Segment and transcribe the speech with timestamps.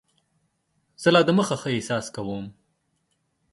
[1.01, 2.45] زه لا دمخه ښه احساس کوم.